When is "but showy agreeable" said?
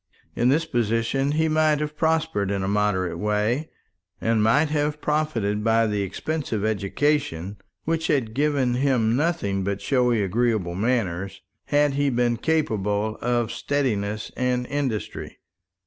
9.63-10.73